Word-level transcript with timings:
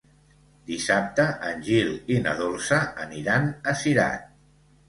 Dissabte 0.69 1.25
en 1.51 1.61
Gil 1.69 1.93
i 2.15 2.19
na 2.23 2.35
Dolça 2.41 2.81
aniran 3.07 3.47
a 3.75 3.79
Cirat. 3.83 4.29